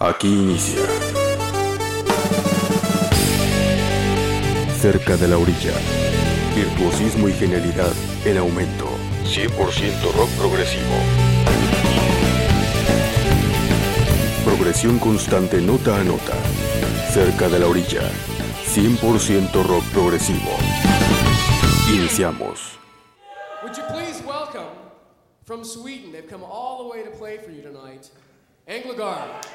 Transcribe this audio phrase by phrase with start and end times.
[0.00, 0.86] Aquí inicia.
[4.80, 5.72] Cerca de la orilla.
[6.54, 7.92] Virtuosismo y genialidad
[8.24, 8.86] en aumento.
[9.24, 10.94] 100% rock progresivo.
[14.44, 16.36] Progresión constante nota a nota.
[17.12, 18.08] Cerca de la orilla.
[18.72, 20.52] 100% rock progresivo.
[21.92, 22.78] Iniciamos.
[23.64, 24.78] Would you please welcome
[25.48, 28.10] from Sweden, they've come all the way to play for you tonight,
[28.68, 29.46] Anglicard.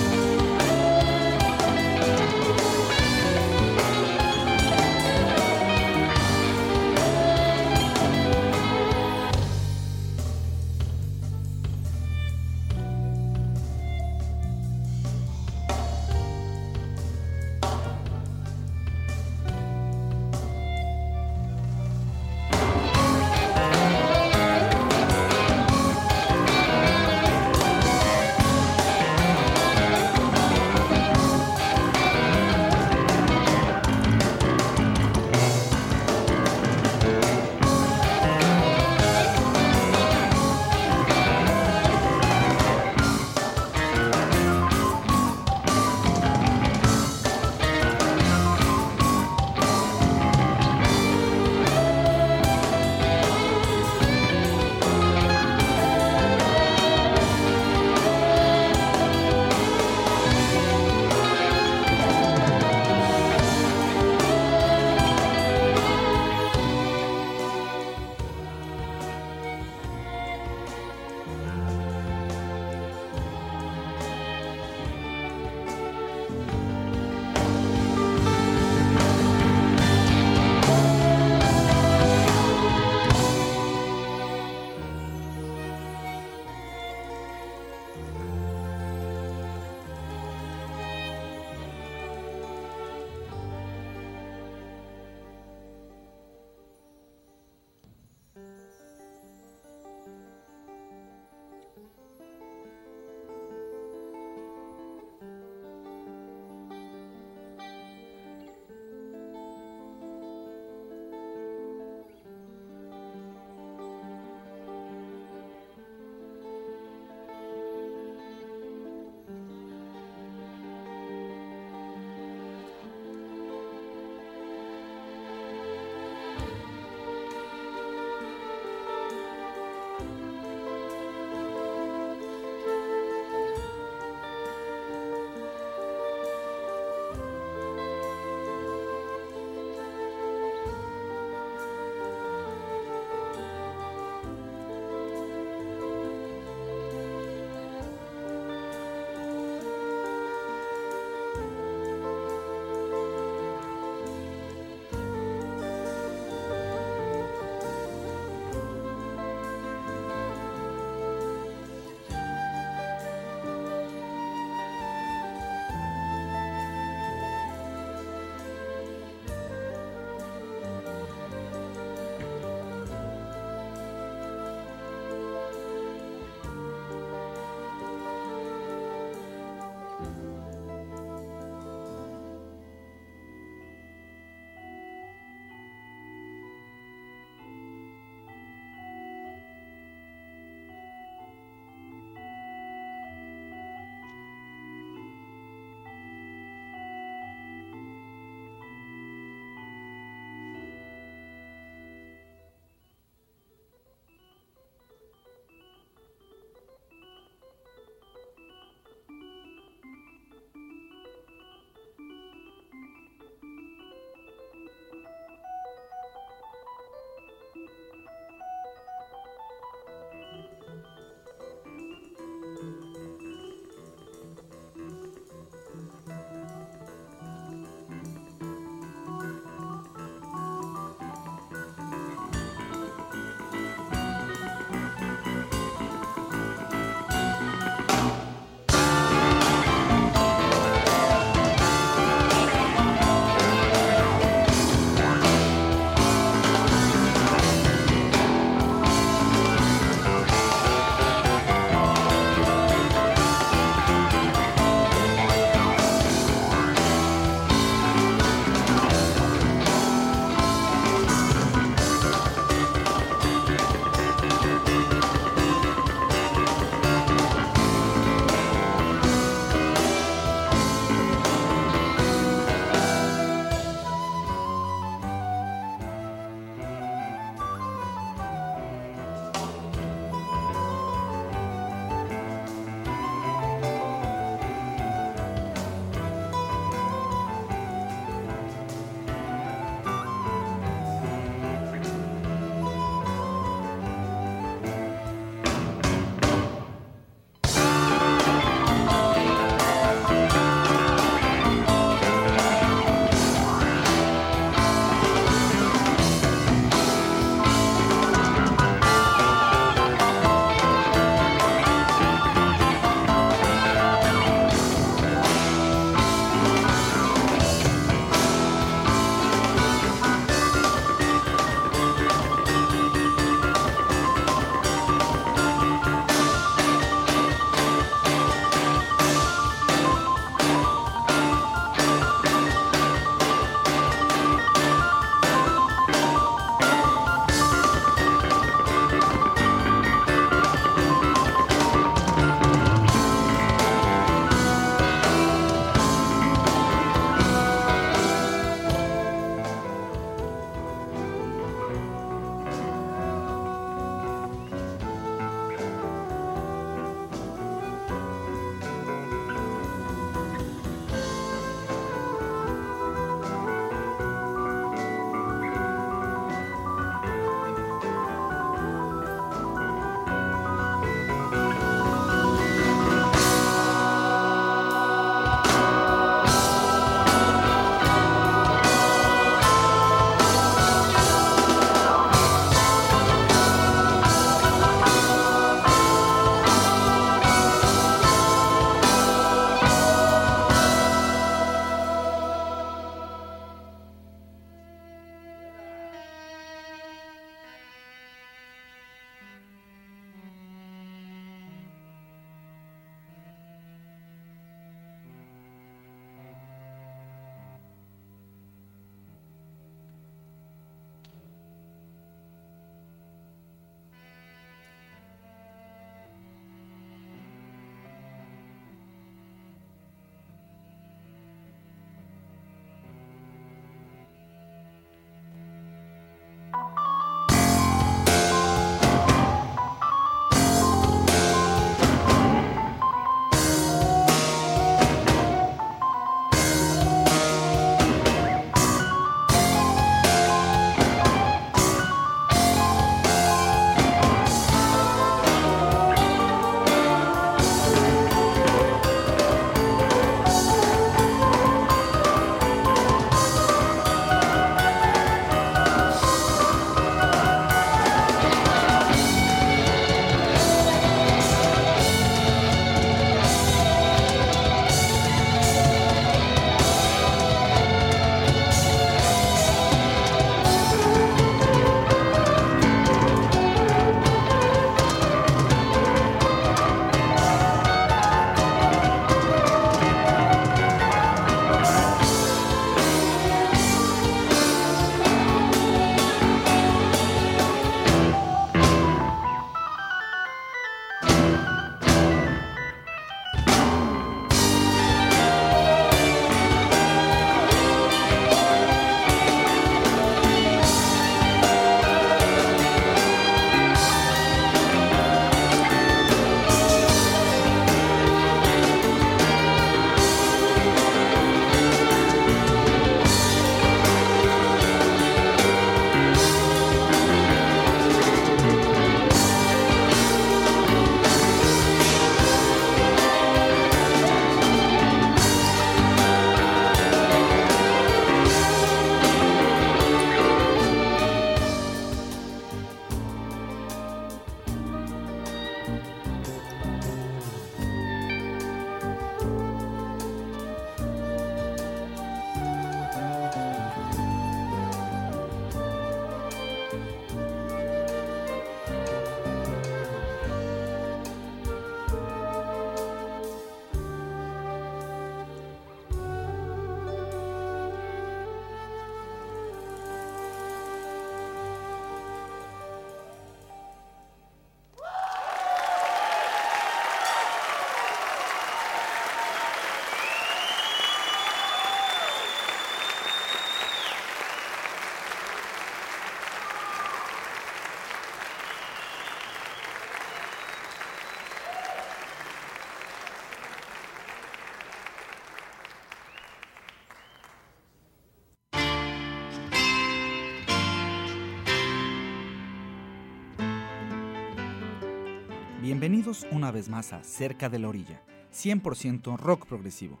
[595.68, 600.00] Bienvenidos una vez más a Cerca de la Orilla, 100% rock progresivo.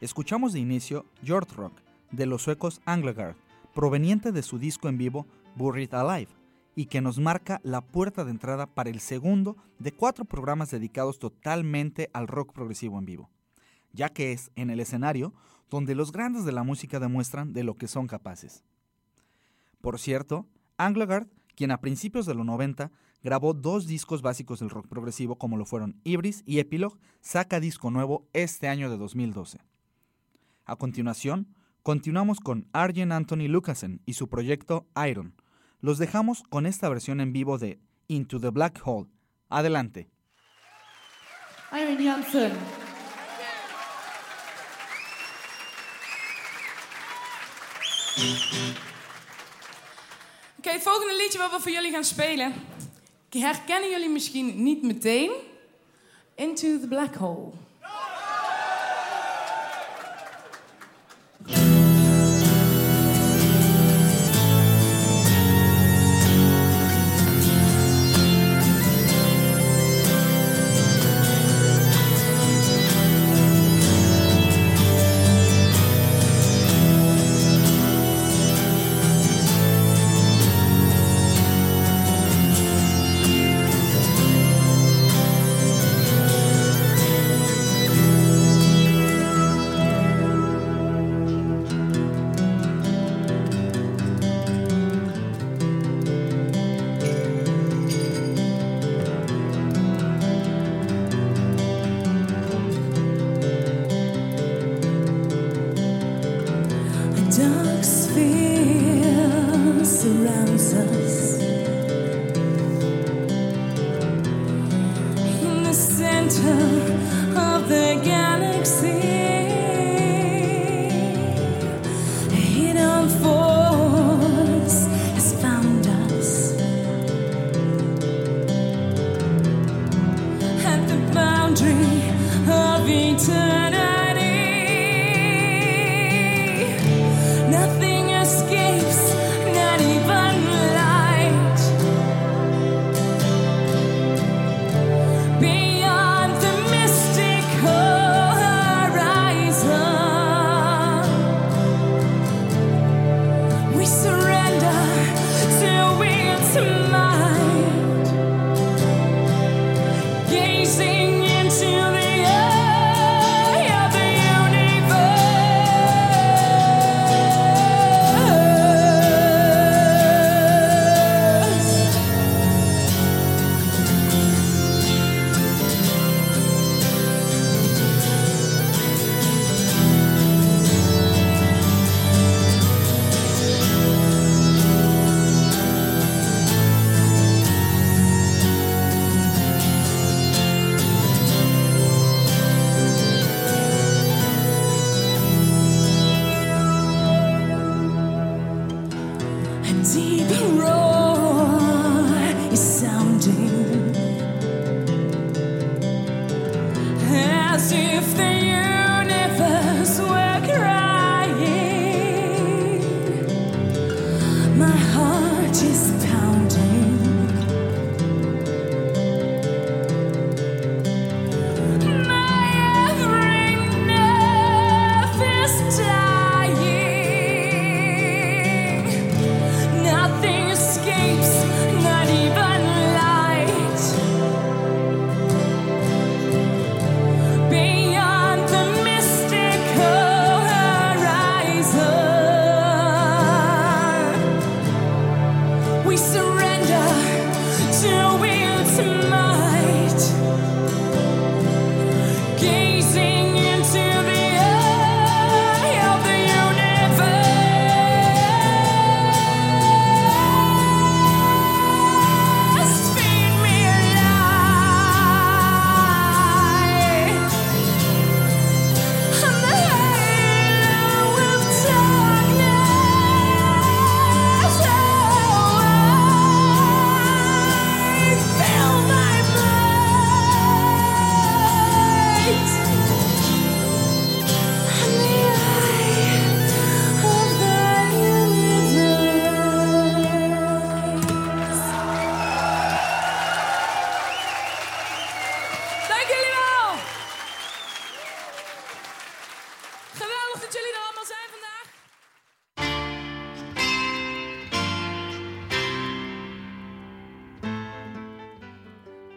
[0.00, 1.74] Escuchamos de inicio Yard Rock
[2.10, 3.36] de los suecos Anglegard,
[3.72, 6.32] proveniente de su disco en vivo Buried Alive,
[6.74, 11.20] y que nos marca la puerta de entrada para el segundo de cuatro programas dedicados
[11.20, 13.30] totalmente al rock progresivo en vivo,
[13.92, 15.32] ya que es en el escenario
[15.70, 18.64] donde los grandes de la música demuestran de lo que son capaces.
[19.80, 22.90] Por cierto, Anglegard, quien a principios de los 90
[23.22, 27.90] grabó dos discos básicos del rock progresivo como lo fueron Ibris y Epilogue, saca disco
[27.90, 29.58] nuevo este año de 2012.
[30.64, 35.34] A continuación, continuamos con Arjen Anthony Lucasen y su proyecto Iron.
[35.80, 39.08] Los dejamos con esta versión en vivo de Into the Black Hole.
[39.48, 40.10] Adelante.
[41.72, 42.22] Iron
[50.58, 52.52] Oké, het volgende liedje wat we voor jullie gaan spelen
[53.30, 55.30] herkennen jullie misschien niet meteen.
[56.34, 57.50] Into the Black Hole.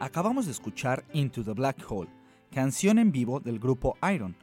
[0.04, 2.10] Acabamos de escuchar Into the Black Hole,
[2.52, 4.36] canción en vivo del grupo Iron,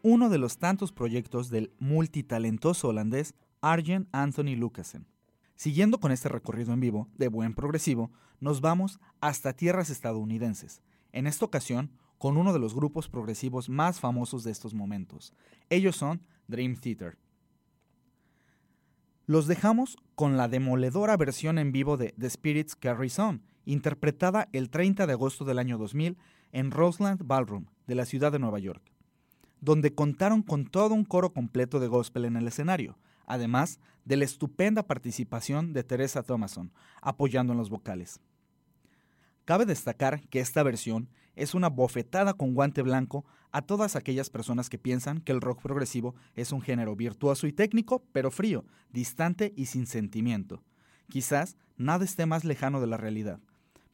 [0.00, 5.08] uno de los tantos proyectos del multitalentoso holandés Arjen Anthony Lucassen.
[5.56, 11.26] Siguiendo con este recorrido en vivo de buen progresivo, nos vamos hasta tierras estadounidenses, en
[11.26, 15.32] esta ocasión con uno de los grupos progresivos más famosos de estos momentos.
[15.68, 17.18] Ellos son Dream Theater.
[19.26, 24.70] Los dejamos con la demoledora versión en vivo de The Spirits Carry On, interpretada el
[24.70, 26.16] 30 de agosto del año 2000
[26.52, 28.82] en Roseland Ballroom de la ciudad de Nueva York,
[29.60, 34.24] donde contaron con todo un coro completo de gospel en el escenario, además de la
[34.24, 38.20] estupenda participación de Teresa Thomason, apoyando en los vocales.
[39.44, 44.70] Cabe destacar que esta versión es una bofetada con guante blanco a todas aquellas personas
[44.70, 49.52] que piensan que el rock progresivo es un género virtuoso y técnico, pero frío, distante
[49.56, 50.62] y sin sentimiento.
[51.08, 53.40] Quizás nada esté más lejano de la realidad.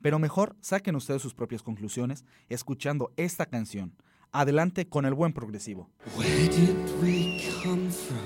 [0.04, 3.94] Pero mejor saquen ustedes sus propias conclusiones escuchando esta canción.
[4.32, 5.88] Adelante con el buen progresivo.
[6.14, 8.18] Where did we come from?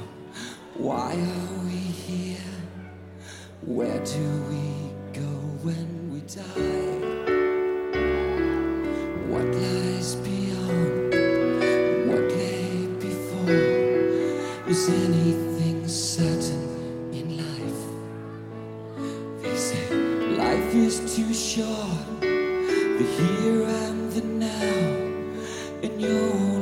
[0.77, 2.41] Why are we here?
[3.65, 5.31] Where do we go
[5.63, 6.99] when we die?
[9.31, 11.15] What lies beyond?
[12.09, 13.53] What lay before?
[14.69, 16.58] Is anything certain
[20.69, 24.53] life is too short, the here and the now,
[25.83, 26.58] and you're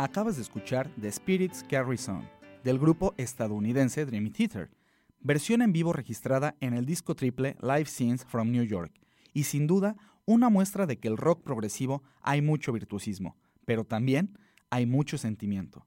[0.00, 2.22] Acabas de escuchar The Spirits Carry On,
[2.62, 4.70] del grupo estadounidense Dream Theater,
[5.18, 8.92] versión en vivo registrada en el disco triple Live Scenes from New York,
[9.32, 14.38] y sin duda una muestra de que el rock progresivo hay mucho virtuosismo, pero también
[14.70, 15.84] hay mucho sentimiento.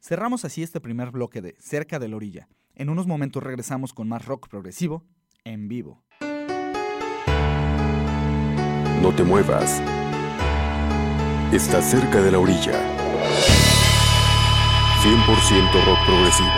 [0.00, 2.48] Cerramos así este primer bloque de Cerca de la Orilla.
[2.74, 5.04] En unos momentos regresamos con más rock progresivo
[5.44, 6.02] en vivo.
[9.02, 9.82] No te muevas.
[11.52, 12.95] Estás cerca de la orilla.
[15.02, 16.50] 100% rock progresivo.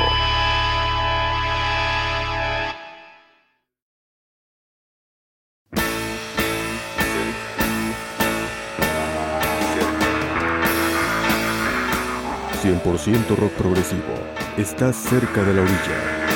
[12.62, 14.02] ...100% rock progresivo...
[14.56, 16.27] ...estás cerca de la orilla...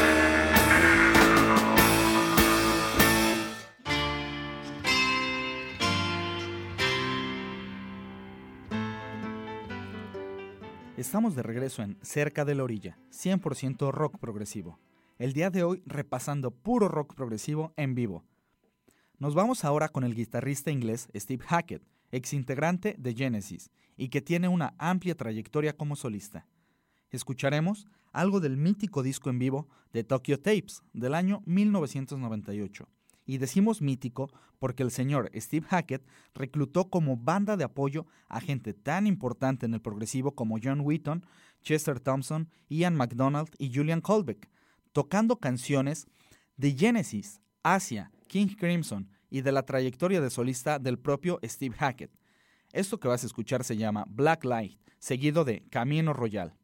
[11.03, 14.79] Estamos de regreso en Cerca de la Orilla, 100% rock progresivo.
[15.19, 18.23] El día de hoy repasando puro rock progresivo en vivo.
[19.19, 24.21] Nos vamos ahora con el guitarrista inglés Steve Hackett, ex integrante de Genesis, y que
[24.21, 26.47] tiene una amplia trayectoria como solista.
[27.11, 32.89] Escucharemos algo del mítico disco en vivo de Tokyo Tapes del año 1998
[33.25, 38.75] y decimos mítico porque el señor Steve Hackett reclutó como banda de apoyo a gente
[38.75, 41.25] tan importante en el progresivo como John Wheaton,
[41.63, 44.49] Chester Thompson, Ian MacDonald y Julian Colbeck,
[44.93, 46.07] tocando canciones
[46.57, 52.13] de Genesis, Asia, King Crimson y de la trayectoria de solista del propio Steve Hackett.
[52.73, 56.55] Esto que vas a escuchar se llama Black Light, seguido de Camino Royal.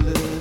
[0.00, 0.33] lose.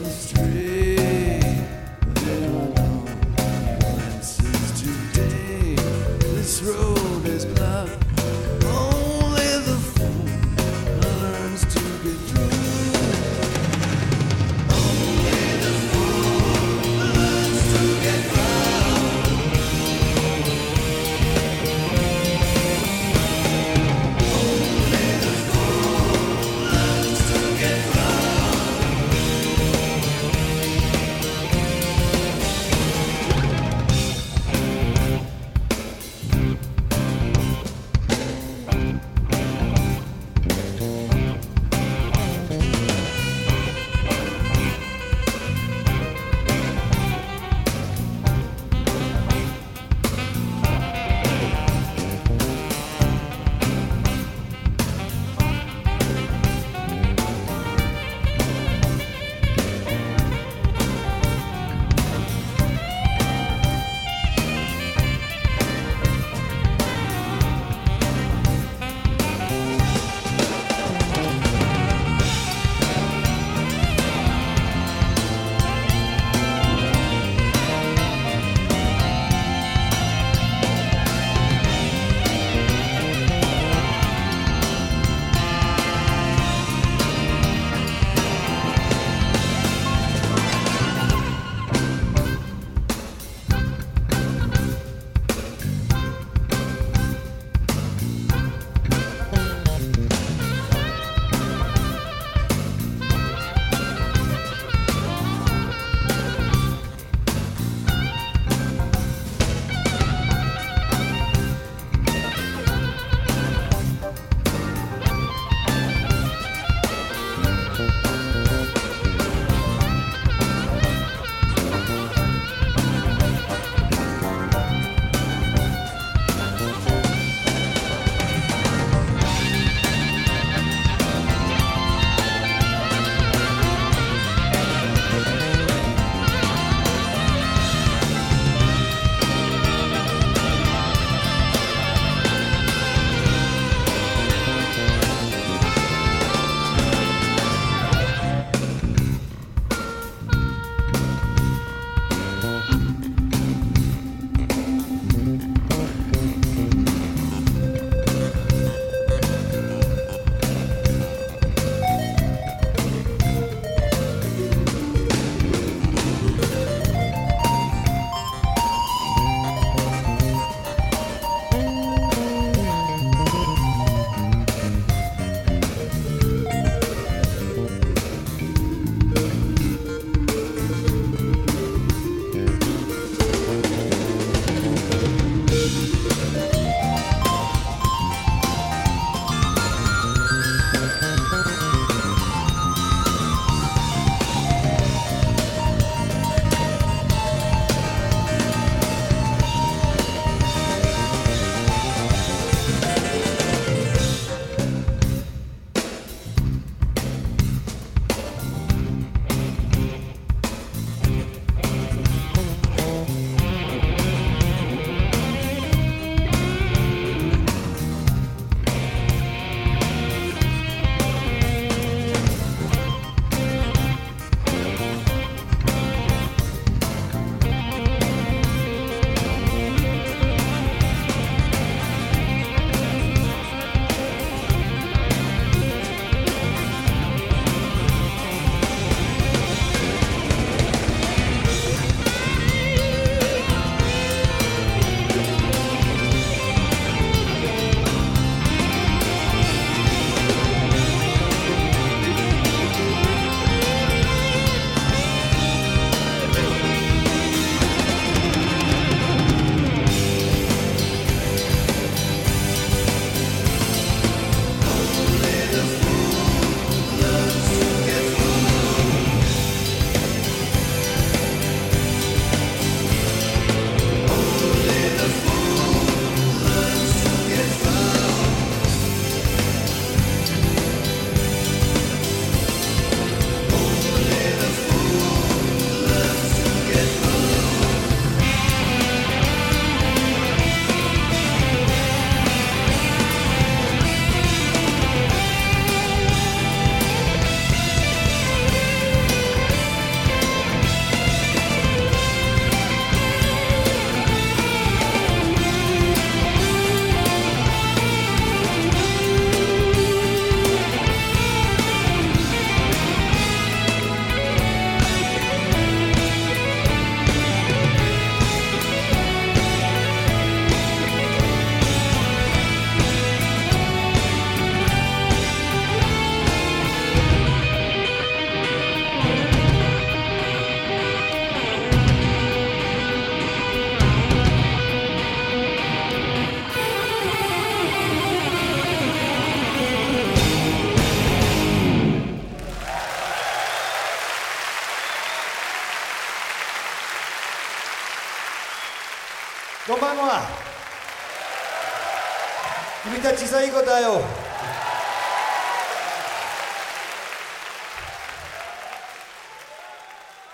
[353.02, 354.00] たちさいいことだよ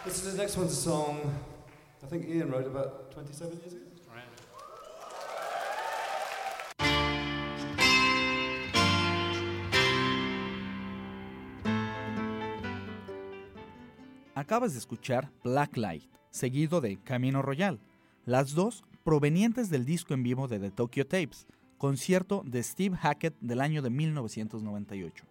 [0.05, 1.33] This is the next one's a song
[2.03, 3.85] I think Ian wrote about 27 years ago.
[14.37, 17.81] Acabas de escuchar Black Light, seguido de Camino Royal,
[18.27, 21.47] las dos provenientes del disco en vivo de The Tokyo Tapes,
[21.80, 25.26] concierto de Steve Hackett del año de 1998.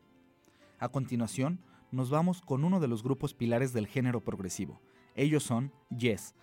[0.81, 1.61] A continuación,
[1.93, 4.81] nos vamos con uno de los grupos pilares del género progresivo.
[5.15, 6.35] Ellos son Yes.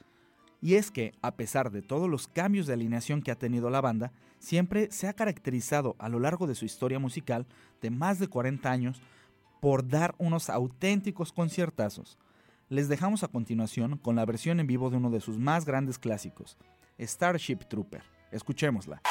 [0.61, 3.81] Y es que, a pesar de todos los cambios de alineación que ha tenido la
[3.81, 7.47] banda, siempre se ha caracterizado a lo largo de su historia musical
[7.81, 9.01] de más de 40 años
[9.59, 12.19] por dar unos auténticos conciertazos.
[12.69, 15.97] Les dejamos a continuación con la versión en vivo de uno de sus más grandes
[15.97, 16.57] clásicos,
[16.99, 18.03] Starship Trooper.
[18.31, 19.01] Escuchémosla.